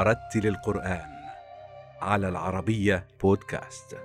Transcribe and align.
ورتل 0.00 0.46
القرآن 0.46 1.10
على 2.00 2.28
العربية 2.28 3.06
بودكاست. 3.22 3.96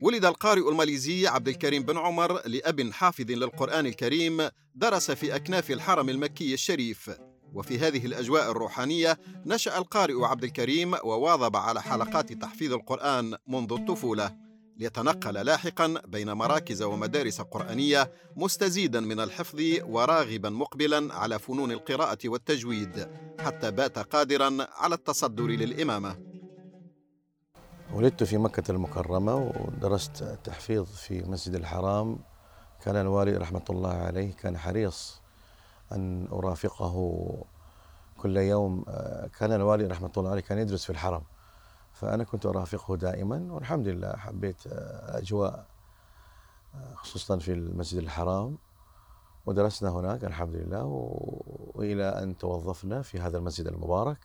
ولد 0.00 0.24
القارئ 0.24 0.68
الماليزي 0.68 1.26
عبد 1.26 1.48
الكريم 1.48 1.82
بن 1.82 1.98
عمر 1.98 2.40
لأب 2.46 2.90
حافظ 2.92 3.30
للقرآن 3.30 3.86
الكريم 3.86 4.48
درس 4.74 5.10
في 5.10 5.36
أكناف 5.36 5.70
الحرم 5.70 6.08
المكي 6.08 6.54
الشريف 6.54 7.10
وفي 7.54 7.78
هذه 7.78 8.06
الأجواء 8.06 8.50
الروحانية 8.50 9.18
نشأ 9.46 9.78
القارئ 9.78 10.24
عبد 10.24 10.44
الكريم 10.44 10.94
وواظب 11.04 11.56
على 11.56 11.82
حلقات 11.82 12.32
تحفيظ 12.32 12.72
القرآن 12.72 13.34
منذ 13.46 13.72
الطفولة 13.72 14.49
ليتنقل 14.80 15.34
لاحقا 15.34 15.94
بين 16.06 16.32
مراكز 16.32 16.82
ومدارس 16.82 17.40
قرآنية 17.40 18.12
مستزيدا 18.36 19.00
من 19.00 19.20
الحفظ 19.20 19.60
وراغبا 19.82 20.50
مقبلا 20.50 21.14
على 21.14 21.38
فنون 21.38 21.72
القراءة 21.72 22.18
والتجويد 22.24 23.08
حتى 23.40 23.70
بات 23.70 23.98
قادرا 23.98 24.66
على 24.76 24.94
التصدر 24.94 25.46
للإمامة. 25.46 26.16
ولدت 27.94 28.22
في 28.22 28.38
مكة 28.38 28.70
المكرمة 28.70 29.34
ودرست 29.34 30.22
التحفيظ 30.22 30.86
في 30.86 31.22
مسجد 31.22 31.54
الحرام. 31.54 32.18
كان 32.84 32.96
الوالي 32.96 33.36
رحمة 33.36 33.64
الله 33.70 33.92
عليه 33.92 34.32
كان 34.32 34.58
حريص 34.58 35.20
أن 35.92 36.28
أرافقه 36.32 37.24
كل 38.16 38.36
يوم. 38.36 38.84
كان 39.38 39.52
الوالي 39.52 39.84
رحمة 39.84 40.12
الله 40.16 40.30
عليه 40.30 40.42
كان 40.42 40.58
يدرس 40.58 40.84
في 40.84 40.90
الحرم. 40.90 41.22
فأنا 41.92 42.24
كنت 42.24 42.46
أرافقه 42.46 42.96
دائما 42.96 43.46
والحمد 43.50 43.88
لله 43.88 44.12
حبيت 44.16 44.66
أجواء 45.06 45.66
خصوصا 46.94 47.38
في 47.38 47.52
المسجد 47.52 47.98
الحرام. 47.98 48.58
ودرسنا 49.46 49.90
هناك 49.90 50.24
الحمد 50.24 50.54
لله 50.54 50.84
وإلى 51.74 52.04
أن 52.04 52.38
توظفنا 52.38 53.02
في 53.02 53.20
هذا 53.20 53.38
المسجد 53.38 53.66
المبارك. 53.66 54.18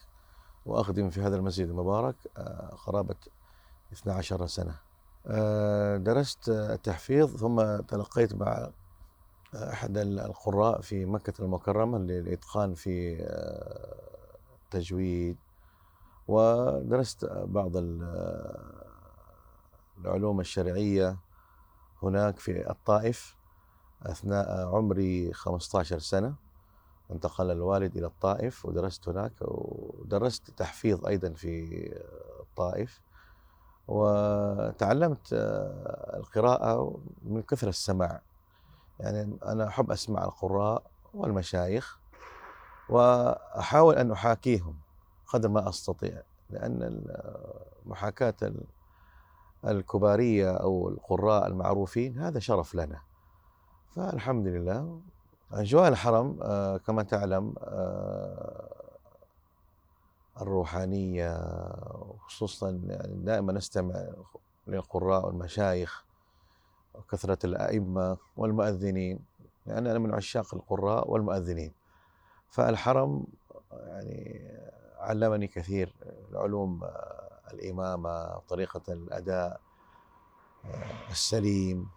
وأخدم 0.66 1.10
في 1.10 1.22
هذا 1.22 1.36
المسجد 1.36 1.68
المبارك 1.70 2.16
قرابة 2.86 3.16
12 3.94 4.48
سنة. 4.48 4.76
درست 5.98 6.50
التحفيظ 6.50 7.36
ثم 7.38 7.80
تلقيت 7.82 8.36
مع 8.36 8.70
أحد 9.56 9.98
القراء 9.98 10.82
في 10.82 11.06
مكة 11.06 11.34
المكرمة 11.44 11.98
للإتقان 11.98 12.74
في 12.74 13.18
التجويد 14.64 15.38
ودرست 16.28 17.26
بعض 17.26 17.72
العلوم 20.02 20.40
الشرعية 20.40 21.18
هناك 22.04 22.40
في 22.40 22.70
الطائف 22.70 23.36
أثناء 24.04 24.68
عمري 24.76 25.34
15 25.34 26.00
سنة. 26.00 26.36
انتقل 27.12 27.52
الوالد 27.52 27.98
إلى 27.98 28.06
الطائف 28.08 28.66
ودرست 28.66 29.10
هناك 29.10 29.32
ودرست 29.42 30.52
تحفيظ 30.52 31.06
أيضا 31.08 31.30
في 31.30 31.94
الطائف. 32.40 33.02
وتعلمت 33.88 35.28
القراءة 36.14 37.00
من 37.24 37.42
كثر 37.42 37.68
السماع. 37.68 38.22
يعني 39.00 39.38
أنا 39.46 39.68
أحب 39.68 39.92
أسمع 39.92 40.26
القراء 40.26 40.84
والمشايخ 41.14 42.00
وأحاول 42.90 43.96
أن 43.96 44.12
أحاكيهم. 44.12 44.85
قدر 45.28 45.50
ما 45.50 45.70
أستطيع 45.70 46.22
لأن 46.50 47.02
محاكاة 47.86 48.54
الكبارية 49.66 50.52
أو 50.52 50.90
القراء 50.90 51.48
المعروفين 51.48 52.18
هذا 52.20 52.40
شرف 52.40 52.76
لنا. 52.76 53.02
فالحمد 53.96 54.48
لله. 54.48 55.00
أجواء 55.52 55.88
الحرم 55.88 56.34
كما 56.78 57.04
تعلم 57.04 57.56
الروحانية 60.42 61.38
خصوصا 62.18 62.70
يعني 62.70 63.14
دائما 63.14 63.54
نستمع 63.54 64.06
للقراء 64.68 65.26
والمشايخ 65.26 66.06
وكثرة 66.94 67.38
الأئمة 67.44 68.18
والمؤذنين 68.38 69.20
يعني 69.68 69.92
أنا 69.92 70.00
من 70.00 70.14
عشاق 70.14 70.56
القراء 70.56 71.12
والمؤذنين. 71.12 71.74
فالحرم 72.50 73.26
يعني 73.72 74.52
علمني 75.06 75.48
كثير 75.48 75.94
علوم 76.34 76.84
الإمامة 77.54 78.40
طريقة 78.40 78.94
الأداء 78.94 79.62
السليم 81.10 81.88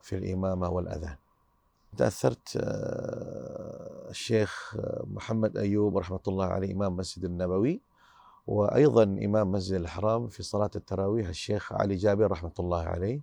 في 0.00 0.16
الإمامة 0.16 0.68
والأذان. 0.68 1.16
تأثرت 1.96 2.58
الشيخ 4.10 4.76
محمد 5.04 5.58
أيوب 5.58 5.98
رحمة 5.98 6.20
الله 6.28 6.46
عليه 6.46 6.74
إمام 6.74 6.96
مسجد 6.96 7.24
النبوي 7.24 7.80
وأيضا 8.46 9.02
إمام 9.02 9.52
مسجد 9.52 9.74
الحرام 9.74 10.28
في 10.28 10.42
صلاة 10.42 10.70
التراويح 10.76 11.28
الشيخ 11.28 11.72
علي 11.72 11.94
جابر 11.94 12.30
رحمة 12.30 12.52
الله 12.58 12.82
عليه 12.82 13.20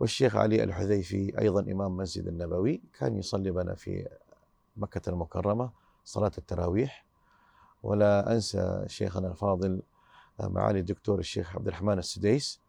والشيخ 0.00 0.36
علي 0.36 0.64
الحذيفي 0.64 1.38
أيضا 1.38 1.60
إمام 1.60 1.96
مسجد 1.96 2.26
النبوي 2.26 2.82
كان 2.98 3.16
يصلي 3.16 3.50
بنا 3.50 3.74
في 3.74 4.08
مكة 4.76 5.10
المكرمة. 5.10 5.81
صلاة 6.04 6.32
التراويح. 6.38 7.06
ولا 7.82 8.32
أنسى 8.32 8.84
شيخنا 8.86 9.28
الفاضل 9.28 9.82
معالي 10.40 10.78
الدكتور 10.78 11.18
الشيخ 11.18 11.56
عبد 11.56 11.66
الرحمن 11.66 11.98
السديس. 11.98 12.60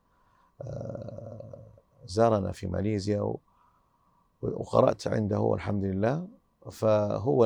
زارنا 2.05 2.51
في 2.51 2.67
ماليزيا 2.67 3.35
وقرأت 4.41 5.07
عنده 5.07 5.39
والحمد 5.39 5.83
لله. 5.83 6.27
فهو 6.71 7.45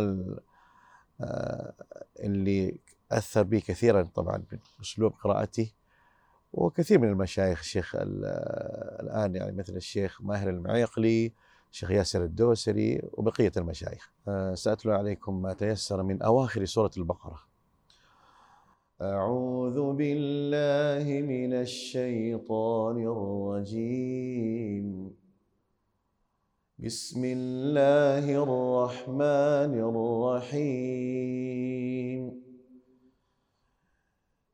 اللي 2.20 2.80
أثر 3.12 3.44
بي 3.44 3.62
كثيرا 3.62 4.02
طبعا 4.04 4.44
بأسلوب 4.80 5.14
قراءته 5.24 5.72
وكثير 6.54 7.00
من 7.00 7.10
المشايخ 7.10 7.60
الشيخ 7.60 7.96
الآن 7.96 9.36
يعني 9.36 9.52
مثل 9.52 9.76
الشيخ 9.76 10.22
ماهر 10.22 10.50
المعيقلي 10.50 11.34
الشيخ 11.72 11.92
ياسر 11.92 12.24
الدوسري 12.24 13.02
وبقية 13.14 13.52
المشايخ. 13.58 14.12
سأتلو 14.54 14.92
عليكم 14.92 15.42
ما 15.42 15.54
تيسر 15.54 16.04
من 16.04 16.22
أواخر 16.22 16.66
سورة 16.66 16.92
البقرة. 16.98 17.40
أعوذ 19.02 19.94
بالله 19.94 21.22
من 21.22 21.54
الشيطان 21.54 23.08
الرجيم. 23.08 25.12
بسم 26.80 27.22
الله 27.26 28.44
الرحمن 28.44 29.74
الرحيم. 30.50 32.44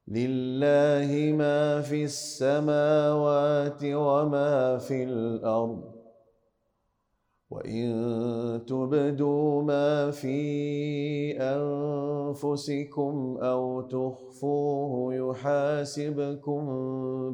لله 0.08 1.36
ما 1.38 1.82
في 1.82 2.04
السماوات 2.04 3.84
وما 3.84 4.78
في 4.78 5.04
الأرض. 5.04 5.93
وإن 7.54 7.86
تبدوا 8.68 9.62
ما 9.62 10.12
في 10.12 10.38
أنفسكم 11.38 13.38
أو 13.42 13.82
تخفوه 13.82 15.16
يحاسبكم 15.16 16.66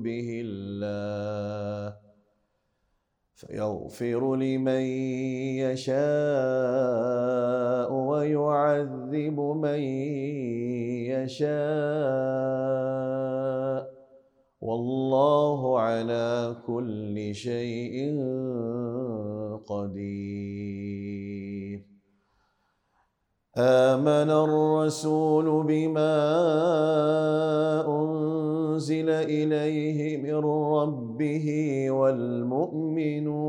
به 0.04 0.42
الله 0.46 1.96
فيغفر 3.34 4.36
لمن 4.36 4.82
يشاء 5.64 6.00
ويعذب 7.94 9.40
من 9.40 9.80
يشاء 11.16 12.59
والله 14.70 15.80
على 15.80 16.56
كل 16.68 17.36
شيء 17.36 18.18
قدير. 19.66 21.00
آمن 23.58 24.30
الرسول 24.30 25.64
بما 25.66 26.16
أنزل 27.88 29.10
إليه 29.10 30.18
من 30.18 30.36
ربه 30.76 31.48
والمؤمنون 31.92 33.49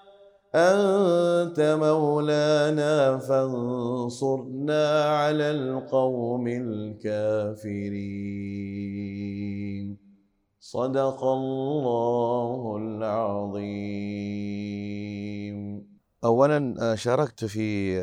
أنت 0.55 1.59
مولانا 1.79 3.17
فانصرنا 3.17 5.03
على 5.03 5.51
القوم 5.51 6.47
الكافرين. 6.47 7.57
صدق 10.59 11.23
الله 11.23 12.77
العظيم. 12.77 13.61
اولا 16.23 16.95
شاركت 16.95 17.45
في 17.45 18.01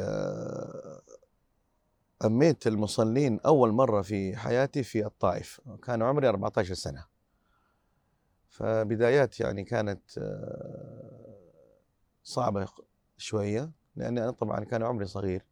أميت 2.25 2.67
المصلين 2.67 3.41
أول 3.47 3.73
مرة 3.73 4.03
في 4.03 4.37
حياتي 4.37 4.83
في 4.83 5.06
الطائف. 5.06 5.61
كان 5.83 6.03
عمري 6.03 6.29
14 6.29 6.75
سنة. 6.75 7.05
فبدايات 8.49 9.41
يعني 9.41 9.65
كانت 9.65 10.00
صعبة 12.28 12.69
شوية 13.16 13.70
لأن 13.96 14.19
أنا 14.19 14.30
طبعا 14.30 14.64
كان 14.64 14.82
عمري 14.82 15.06
صغير 15.06 15.44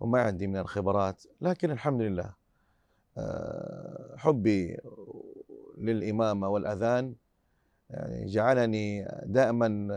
وما 0.00 0.22
عندي 0.22 0.46
من 0.46 0.56
الخبرات 0.56 1.22
لكن 1.40 1.70
الحمد 1.70 2.00
لله 2.00 2.34
حبي 4.16 4.78
للإمامة 5.78 6.48
والأذان 6.48 7.14
يعني 7.90 8.26
جعلني 8.26 9.08
دائما 9.24 9.88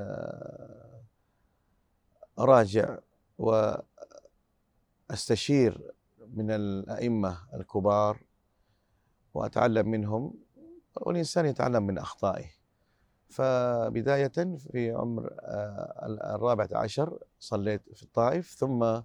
أراجع 2.39 2.98
وأستشير 5.10 5.92
من 6.33 6.51
الأئمة 6.51 7.38
الكبار 7.54 8.24
وأتعلم 9.33 9.89
منهم 9.89 10.33
والإنسان 10.95 11.45
يتعلم 11.45 11.83
من 11.83 11.98
أخطائه. 11.98 12.59
فبداية 13.30 14.58
في 14.72 14.92
عمر 14.92 15.34
الرابعة 16.36 16.70
عشر 16.72 17.20
صليت 17.40 17.81
في 17.94 18.04
الطائف 18.04 18.56
ثم 18.58 19.02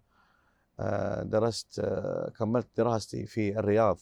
درست 1.23 1.81
كملت 2.39 2.67
دراستي 2.77 3.27
في 3.27 3.59
الرياض 3.59 3.97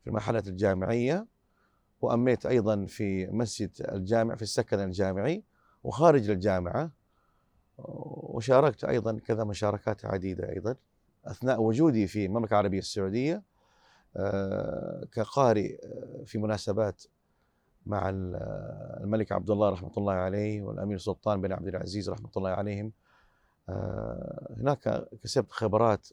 في 0.00 0.06
المرحلة 0.06 0.42
الجامعية 0.46 1.26
وأميت 2.00 2.46
أيضا 2.46 2.86
في 2.86 3.26
مسجد 3.26 3.70
الجامع 3.92 4.34
في 4.34 4.42
السكن 4.42 4.80
الجامعي 4.80 5.44
وخارج 5.84 6.30
الجامعة 6.30 6.90
وشاركت 7.78 8.84
أيضا 8.84 9.18
كذا 9.18 9.44
مشاركات 9.44 10.04
عديدة 10.04 10.48
أيضا 10.48 10.76
أثناء 11.24 11.62
وجودي 11.62 12.06
في 12.06 12.26
المملكة 12.26 12.50
العربية 12.52 12.78
السعودية 12.78 13.42
كقارئ 15.12 15.78
في 16.26 16.38
مناسبات 16.38 17.02
مع 17.88 18.08
الملك 18.08 19.32
عبد 19.32 19.50
الله 19.50 19.70
رحمة 19.70 19.92
الله 19.98 20.12
عليه 20.12 20.62
والأمير 20.62 20.98
سلطان 20.98 21.40
بن 21.40 21.52
عبد 21.52 21.68
العزيز 21.68 22.10
رحمة 22.10 22.30
الله 22.36 22.50
عليهم. 22.50 22.92
هناك 24.56 25.08
كسبت 25.22 25.52
خبرات 25.52 26.08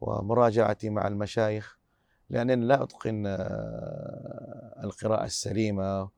ومراجعتي 0.00 0.90
مع 0.90 1.06
المشايخ 1.06 1.78
لأنني 2.30 2.66
لا 2.66 2.82
أتقن 2.82 3.26
القراءة 4.84 5.24
السليمة 5.24 6.08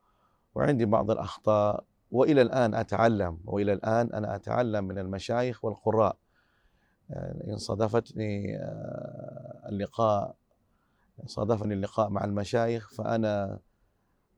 وعندي 0.55 0.85
بعض 0.85 1.11
الأخطاء 1.11 1.85
وإلى 2.13 2.43
الآن 2.43 2.75
أتعلم 2.75 3.39
وإلى 3.45 3.73
الآن 3.73 4.13
أنا 4.13 4.35
أتعلم 4.37 4.85
من 4.85 4.99
المشايخ 4.99 5.65
والقراء. 5.65 6.17
يعني 7.11 7.53
إن 7.53 7.57
صادفتني 7.57 8.59
اللقاء 9.69 10.35
صادفني 11.27 11.75
اللقاء 11.75 12.09
مع 12.09 12.25
المشايخ 12.25 12.95
فأنا 12.95 13.59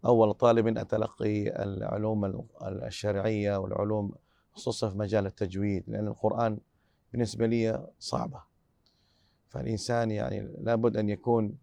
أول 0.04 0.34
طالب 0.34 0.78
أتلقي 0.78 1.62
العلوم 1.62 2.46
الشرعية 2.62 3.56
والعلوم 3.56 4.14
خصوصا 4.52 4.90
في 4.90 4.98
مجال 4.98 5.26
التجويد 5.26 5.84
لأن 5.86 6.06
القرآن 6.06 6.58
بالنسبة 7.12 7.46
لي 7.46 7.88
صعبة. 7.98 8.42
فالإنسان 9.48 10.10
يعني 10.10 10.40
لابد 10.58 10.96
أن 10.96 11.08
يكون 11.08 11.58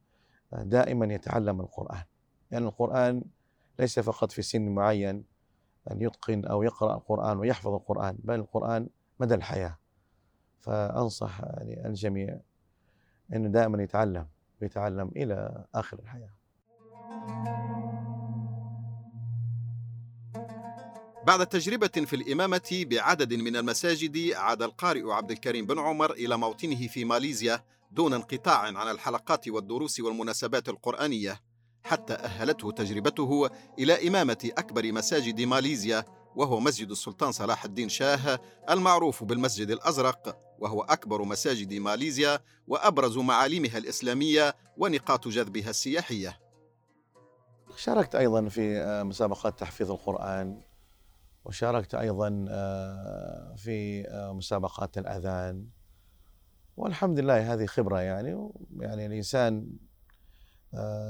دائما 0.52 1.14
يتعلم 1.14 1.62
القرآن 1.62 1.98
لأن 1.98 2.06
يعني 2.52 2.66
القرآن 2.66 3.24
ليس 3.80 4.00
فقط 4.00 4.32
في 4.32 4.42
سن 4.42 4.70
معين 4.70 5.24
أن 5.92 6.02
يتقن 6.02 6.46
أو 6.46 6.64
يقرأ 6.64 6.96
القرآن 6.96 7.38
ويحفظ 7.38 7.74
القرآن 7.74 8.18
بل 8.24 8.36
القرآن 8.36 8.88
مدى 9.20 9.36
الحياة. 9.36 9.78
فأنصح 10.60 11.42
يعني 11.42 11.88
الجميع 11.88 12.40
أنه 13.34 13.50
دائما 13.50 13.84
يتعلم 13.84 14.28
ويتعلم 14.62 15.12
إلى 15.16 15.66
آخر 15.76 16.00
الحياة. 16.00 16.40
بعد 21.28 21.48
تجربة 21.48 21.88
في 21.88 22.16
الإمامة 22.16 22.86
بعدد 22.90 23.34
من 23.34 23.56
المساجد 23.56 24.34
عاد 24.34 24.62
القارئ 24.62 25.12
عبد 25.12 25.32
الكريم 25.32 25.66
بن 25.66 25.80
عمر 25.80 26.12
إلى 26.12 26.38
موطنه 26.38 26.88
في 26.88 27.06
ماليزيا 27.06 27.64
دون 27.92 28.14
انقطاع 28.14 28.58
عن 28.58 28.92
الحلقات 28.92 29.48
والدروس 29.48 30.00
والمناسبات 30.00 30.70
القرآنية 30.70 31.42
حتى 31.84 32.14
أهلته 32.14 32.72
تجربته 32.72 33.50
إلى 33.80 34.08
إمامة 34.08 34.52
أكبر 34.58 34.92
مساجد 34.92 35.42
ماليزيا 35.42 36.06
وهو 36.36 36.60
مسجد 36.60 36.92
السلطان 36.92 37.32
صلاح 37.32 37.66
الدين 37.66 37.90
شاه 37.90 38.40
المعروف 38.70 39.24
بالمسجد 39.24 39.72
الأزرق 39.72 40.38
وهو 40.60 40.82
أكبر 40.82 41.24
مساجد 41.24 41.74
ماليزيا 41.74 42.40
وأبرز 42.68 43.18
معالمها 43.18 43.78
الإسلامية 43.78 44.56
ونقاط 44.78 45.28
جذبها 45.28 45.70
السياحية. 45.70 46.40
شاركت 47.78 48.16
أيضا 48.16 48.50
في 48.50 48.84
مسابقات 49.06 49.60
تحفيظ 49.60 49.92
القرآن 49.92 50.69
وشاركت 51.46 51.96
أيضا 51.96 52.30
في 53.56 54.08
مسابقات 54.12 54.98
الأذان. 54.98 55.66
والحمد 56.78 57.20
لله 57.20 57.54
هذه 57.54 57.66
خبرة 57.66 58.00
يعني 58.00 58.50
يعني 58.80 59.06
الإنسان 59.06 59.68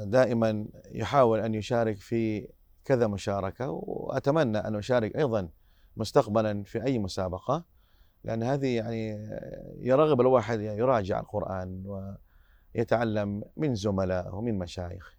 دائما 0.03 0.65
يحاول 0.91 1.39
أن 1.39 1.55
يشارك 1.55 1.97
في 1.97 2.47
كذا 2.85 3.07
مشاركة. 3.07 3.69
وأتمنى 3.69 4.57
أن 4.57 4.75
أشارك 4.75 5.15
أيضا 5.15 5.49
مستقبلا 5.97 6.63
في 6.63 6.83
أي 6.83 6.99
مسابقة 6.99 7.65
لأن 8.23 8.43
هذه 8.43 8.75
يعني 8.75 9.29
يرغب 9.77 10.21
الواحد 10.21 10.59
يراجع 10.59 11.19
القرآن 11.19 11.83
ويتعلم 12.75 13.43
من 13.57 13.75
زملاء 13.75 14.35
ومن 14.35 14.59
مشايخ 14.59 15.18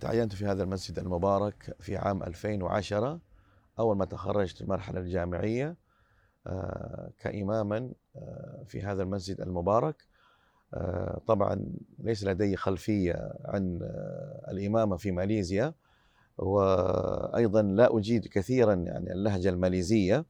تعينت 0.00 0.34
في 0.34 0.46
هذا 0.46 0.62
المسجد 0.62 0.98
المبارك 0.98 1.76
في 1.80 1.96
عام 1.96 2.22
2010 2.22 3.20
أول 3.78 3.96
ما 3.96 4.04
تخرجت 4.04 4.62
المرحلة 4.62 5.00
الجامعية 5.00 5.76
آه، 6.46 7.10
كإماما 7.18 7.92
آه، 8.16 8.64
في 8.66 8.82
هذا 8.82 9.02
المسجد 9.02 9.40
المبارك. 9.40 9.96
آه، 10.74 11.20
طبعا 11.26 11.66
ليس 11.98 12.24
لدي 12.24 12.56
خلفية 12.56 13.32
عن 13.44 13.78
الإمامة 14.48 14.96
في 14.96 15.10
ماليزيا 15.10 15.74
وأيضا 16.38 17.62
لا 17.62 17.98
أجيد 17.98 18.26
كثيرا 18.26 18.74
يعني 18.74 19.12
اللهجة 19.12 19.48
الماليزية 19.48 20.24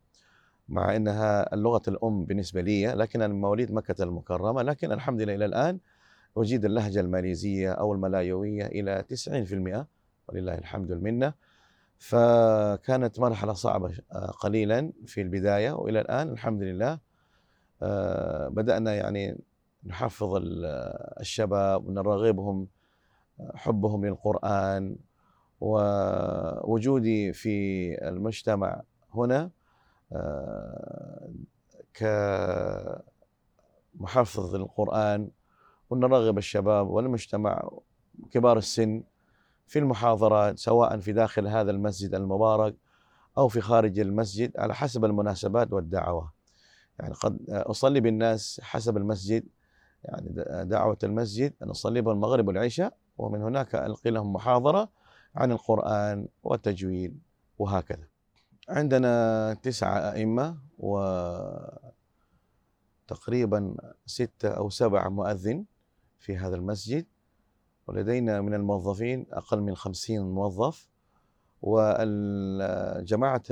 مع 0.69 0.97
أنها 0.97 1.55
اللغة 1.55 1.83
الأم 1.89 2.25
بالنسبة 2.25 2.61
لي 2.61 2.87
لكن 2.87 3.23
أنا 3.23 3.35
مواليد 3.35 3.73
مكة 3.73 4.05
المكرمة 4.05 4.63
لكن 4.63 4.93
الحمد 4.93 5.23
لله 5.23 5.35
إلى 5.35 5.45
الآن 5.45 5.79
أجيد 6.37 6.65
اللهجة 6.65 7.01
الماليزية 7.01 7.73
أو 7.73 7.93
الملايوية 7.93 8.67
إلى 8.67 9.05
90% 9.09 9.87
ولله 10.29 10.55
الحمد 10.55 10.91
والمنة. 10.91 11.33
فكانت 11.99 13.21
مرحلة 13.21 13.53
صعبة 13.53 13.95
قليلا 14.41 14.93
في 15.07 15.21
البداية 15.21 15.73
وإلى 15.73 16.01
الآن 16.01 16.29
الحمد 16.29 16.63
لله 16.63 16.99
آه، 17.83 18.49
بدأنا 18.49 18.95
يعني 18.95 19.39
نحفظ 19.87 20.39
الشباب 21.21 21.89
ونرغبهم 21.89 22.69
حبهم 23.55 24.07
للقرآن 24.07 24.97
ووجودي 25.61 27.33
في 27.33 27.95
المجتمع 28.09 28.83
هنا 29.15 29.51
آه، 30.13 31.31
كمحفظ 33.95 34.55
للقرآن 34.55 35.31
ونرغب 35.91 36.39
الشباب 36.39 36.89
والمجتمع 36.91 37.71
كبار 38.31 38.59
السن 38.59 39.03
في 39.67 39.79
المحاضرات 39.79 40.59
سواء 40.59 40.99
في 40.99 41.13
داخل 41.13 41.47
هذا 41.47 41.71
المسجد 41.71 42.15
المبارك 42.15 42.75
أو 43.39 43.49
في 43.49 43.61
خارج 43.61 43.99
المسجد 43.99 44.57
على 44.57 44.75
حسب 44.75 45.05
المناسبات 45.05 45.73
والدعوة. 45.73 46.33
يعني 46.99 47.15
قد 47.15 47.51
أصلي 47.51 48.01
بالناس 48.01 48.61
حسب 48.63 48.97
المسجد 48.97 49.45
يعني 50.05 50.45
دعوة 50.65 50.99
المسجد 51.05 51.55
أن 51.63 51.71
أصلي 51.71 52.01
بهم 52.01 52.15
المغرب 52.15 52.49
والعشاء 52.49 52.95
ومن 53.19 53.43
هناك 53.43 53.75
ألقي 53.75 54.11
لهم 54.11 54.33
محاضرة 54.33 54.89
عن 55.35 55.53
القرآن 55.53 56.29
والتجويد 56.43 57.21
وهكذا. 57.59 58.05
عندنا 58.69 59.55
تسعة 59.63 60.13
أئمة 60.13 60.57
وتقريبا 63.09 63.75
ستة 64.07 64.49
أو 64.49 64.71
سبعة 64.71 65.09
مؤذن. 65.09 65.65
في 66.21 66.37
هذا 66.37 66.57
المسجد 66.57 67.07
ولدينا 67.87 68.41
من 68.41 68.55
الموظفين 68.55 69.27
أقل 69.33 69.61
من 69.61 69.75
خمسين 69.77 70.23
موظف 70.23 70.89
والجماعة 71.63 73.43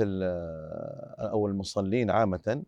أو 1.19 1.47
المصلين 1.47 2.11
عامة 2.11 2.63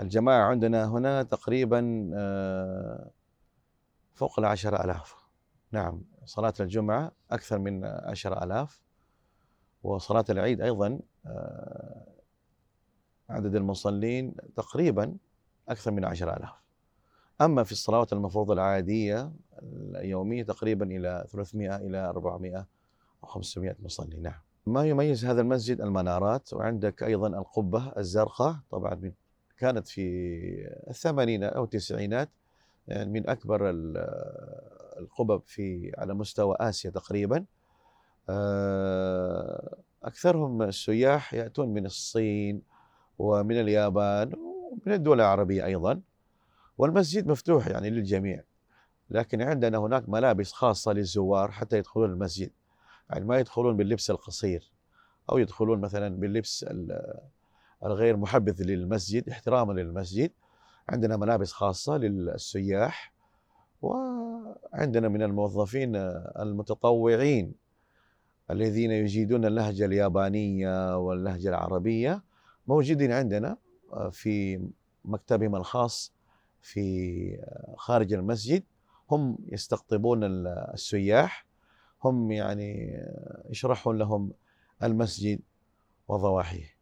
الجماعة 0.00 0.44
عندنا 0.44 0.84
هنا 0.84 1.22
تقريبا 1.22 2.10
آه، 2.14 3.10
فوق 4.14 4.38
العشرة 4.38 4.84
ألاف. 4.84 5.14
نعم 5.70 6.02
صلاة 6.24 6.54
الجمعة 6.60 7.12
أكثر 7.30 7.58
من 7.58 7.84
عشرة 7.84 8.44
ألاف 8.44 8.80
وصلاة 9.82 10.24
العيد 10.30 10.60
أيضا 10.60 11.00
آه، 11.26 12.06
عدد 13.30 13.54
المصلين 13.54 14.34
تقريبا 14.56 15.16
أكثر 15.68 15.90
من 15.90 16.04
عشرة 16.04 16.36
ألاف. 16.36 16.65
أما 17.40 17.64
في 17.64 17.72
الصلوات 17.72 18.12
المفروضة 18.12 18.52
العادية 18.54 19.32
اليومية 19.62 20.42
تقريبا 20.42 20.86
إلى 20.86 21.26
300 21.32 21.76
إلى 21.76 21.98
400 21.98 22.66
أو 23.24 23.28
500 23.28 23.76
مصلي. 23.82 24.16
نعم. 24.16 24.40
ما 24.66 24.84
يميز 24.84 25.24
هذا 25.24 25.40
المسجد؟ 25.40 25.80
المنارات. 25.80 26.52
وعندك 26.52 27.02
أيضا 27.02 27.28
القبة 27.28 27.92
الزرقاء. 27.98 28.56
طبعا 28.70 29.12
كانت 29.58 29.88
في 29.88 30.02
الثمانينات 30.90 31.52
أو 31.52 31.64
التسعينات 31.64 32.28
يعني 32.88 33.10
من 33.10 33.28
أكبر 33.28 33.70
القبب 34.98 35.42
في 35.46 35.92
على 35.98 36.14
مستوى 36.14 36.56
آسيا 36.60 36.90
تقريبا. 36.90 37.44
آه، 38.28 39.76
أكثرهم 40.04 40.62
السياح 40.62 41.34
يأتون 41.34 41.68
من 41.68 41.86
الصين 41.86 42.62
ومن 43.18 43.60
اليابان 43.60 44.32
ومن 44.34 44.92
الدول 44.94 45.20
العربية 45.20 45.64
أيضا. 45.64 46.00
والمسجد 46.78 47.26
مفتوح 47.26 47.66
يعني 47.66 47.90
للجميع 47.90 48.42
لكن 49.10 49.42
عندنا 49.42 49.78
هناك 49.78 50.08
ملابس 50.08 50.52
خاصة 50.52 50.92
للزوار 50.92 51.50
حتى 51.50 51.78
يدخلون 51.78 52.10
المسجد. 52.10 52.50
يعني 53.10 53.24
ما 53.24 53.38
يدخلون 53.38 53.76
باللبس 53.76 54.10
القصير 54.10 54.70
أو 55.30 55.38
يدخلون 55.38 55.80
مثلا 55.80 56.16
باللبس 56.16 56.66
الغير 57.84 58.16
محبذ 58.16 58.62
للمسجد 58.62 59.28
احتراما 59.28 59.72
للمسجد. 59.72 60.30
عندنا 60.88 61.16
ملابس 61.16 61.52
خاصة 61.52 61.96
للسياح 61.96 63.12
وعندنا 63.82 65.08
من 65.08 65.22
الموظفين 65.22 65.96
المتطوعين 66.38 67.54
الذين 68.50 68.90
يجيدون 68.90 69.44
اللهجة 69.44 69.84
اليابانية 69.84 70.98
واللهجة 70.98 71.48
العربية 71.48 72.22
موجودين 72.66 73.12
عندنا 73.12 73.56
في 74.10 74.60
مكتبهم 75.04 75.56
الخاص 75.56 76.15
في 76.66 77.38
خارج 77.76 78.12
المسجد. 78.12 78.62
هم 79.10 79.38
يستقطبون 79.52 80.24
السياح. 80.74 81.46
هم 82.04 82.30
يعني 82.30 83.00
يشرحون 83.50 83.98
لهم 83.98 84.32
المسجد 84.82 85.40
وضواحيه. 86.08 86.76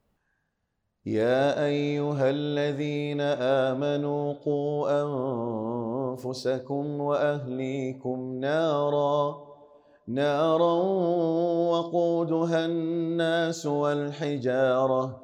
يا 1.07 1.65
أيها 1.65 2.31
الذين 2.31 3.21
آمنوا 3.71 4.33
قوا 4.33 5.03
أنفسكم 6.13 7.01
وأهليكم 7.01 8.39
نارا 8.41 9.45
نارا 10.09 10.75
وقودها 11.71 12.67
الناس 12.67 13.67
والحجارة. 13.67 15.24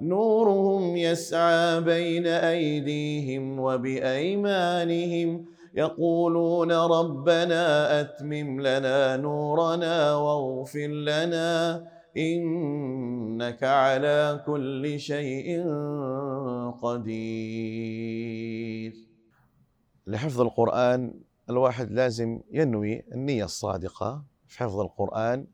نورهم 0.00 0.96
يسعى 0.96 1.80
بين 1.80 2.26
أيديهم 2.26 3.60
وبأيمانهم 3.60 5.44
يقولون 5.74 6.72
ربنا 6.72 8.00
أتمم 8.00 8.60
لنا 8.60 9.16
نورنا 9.16 10.14
واغفر 10.14 10.86
لنا 10.86 11.86
إنك 12.16 13.62
على 13.62 14.42
كل 14.46 15.00
شيء 15.00 15.64
قدير. 16.82 18.26
لحفظ 20.06 20.40
القرآن 20.40 21.14
الواحد 21.50 21.90
لازم 21.92 22.40
ينوي 22.50 23.02
النية 23.12 23.44
الصادقة 23.44 24.24
في 24.46 24.58
حفظ 24.58 24.80
القرآن 24.80 25.46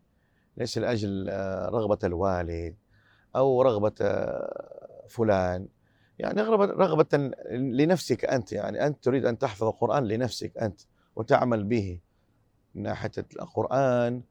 ليس 0.57 0.79
لأجل 0.79 1.29
آه، 1.31 1.69
رغبة 1.69 1.99
الوالد 2.05 2.75
أو 3.37 3.63
رغبة 3.63 3.93
آه، 4.01 5.05
فلان. 5.09 5.69
يعني 6.19 6.43
رغبة 6.43 6.65
رغبة 6.65 7.33
لنفسك 7.53 8.25
أنت. 8.25 8.53
يعني 8.53 8.87
أنت 8.87 9.05
تريد 9.05 9.27
أن 9.27 9.39
تحفظ 9.39 9.65
القرآن 9.65 10.05
لنفسك 10.05 10.59
أنت 10.59 10.81
وتعمل 11.17 11.65
به 11.65 12.01
من 12.75 12.83
ناحية 12.83 13.11
القرآن 13.41 14.23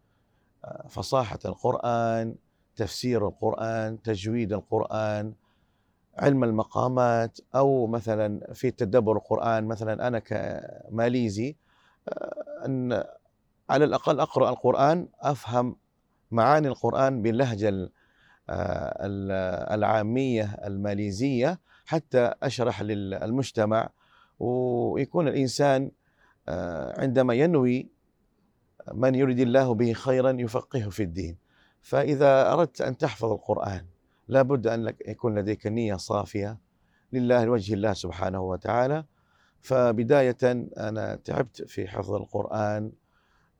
آه، 0.65 0.87
فصاحة 0.89 1.39
القرآن 1.45 2.35
تفسير 2.75 3.27
القرآن 3.27 4.01
تجويد 4.01 4.53
القرآن 4.53 5.33
علم 6.17 6.43
المقامات 6.43 7.39
أو 7.55 7.87
مثلا 7.87 8.53
في 8.53 8.71
تدبر 8.71 9.17
القرآن 9.17 9.65
مثلا 9.67 10.07
أنا 10.07 10.19
كماليزي 10.19 11.55
أن 12.65 13.03
على 13.69 13.85
الأقل 13.85 14.19
أقرأ 14.19 14.49
القرآن 14.49 15.07
أفهم 15.21 15.75
معاني 16.31 16.67
القرآن 16.67 17.21
باللهجة 17.21 17.69
آه، 17.69 17.89
العامية 19.73 20.43
الماليزية 20.65 21.59
حتى 21.85 22.33
أشرح 22.43 22.81
للمجتمع 22.81 23.89
ويكون 24.39 25.27
الإنسان 25.27 25.91
آه، 26.49 27.01
عندما 27.01 27.33
ينوي 27.33 27.89
من 28.93 29.15
يريد 29.15 29.39
الله 29.39 29.73
به 29.73 29.93
خيرا 29.93 30.31
يفقهه 30.39 30.89
في 30.89 31.03
الدين. 31.03 31.37
فإذا 31.81 32.53
أردت 32.53 32.81
أن 32.81 32.97
تحفظ 32.97 33.31
القرآن 33.31 33.85
لابد 34.27 34.67
أن 34.67 34.93
يكون 35.07 35.39
لديك 35.39 35.67
نية 35.67 35.95
صافية 35.95 36.57
لله 37.13 37.43
لوجه 37.43 37.73
الله 37.73 37.93
سبحانه 37.93 38.41
وتعالى. 38.41 39.05
فبداية 39.61 40.37
أنا 40.77 41.15
تعبت 41.15 41.61
في 41.61 41.87
حفظ 41.87 42.13
القرآن 42.13 42.91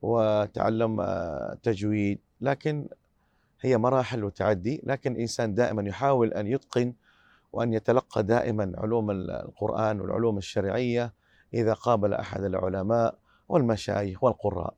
وتعلم 0.02 1.00
آه، 1.00 1.58
تجويد 1.62 2.18
لكن 2.40 2.88
هي 3.62 3.78
مراحل 3.78 4.24
وتعدي 4.24 4.80
لكن 4.84 5.12
الإنسان 5.12 5.54
دائما 5.54 5.88
يحاول 5.88 6.32
أن 6.32 6.46
يتقن 6.46 6.92
وأن 7.52 7.72
يتلقى 7.72 8.22
دائما 8.22 8.72
علوم 8.76 9.10
القرآن 9.10 10.00
والعلوم 10.00 10.38
الشرعية 10.38 11.12
إذا 11.54 11.72
قابل 11.72 12.14
أحد 12.14 12.44
العلماء 12.44 13.18
والمشايخ 13.48 14.24
والقراء. 14.24 14.74